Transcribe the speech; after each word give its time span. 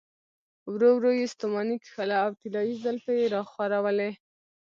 ورو 0.71 0.89
ورو 0.95 1.11
يې 1.19 1.25
ستوماني 1.35 1.77
کښله 1.83 2.15
او 2.25 2.29
طلايې 2.41 2.75
زلفې 2.83 3.13
يې 3.19 3.25
راخورولې. 3.35 4.09